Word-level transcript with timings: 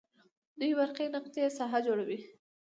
دوې 0.59 0.71
برقي 0.79 1.05
نقطې 1.15 1.43
ساحه 1.57 1.79
جوړوي. 1.87 2.19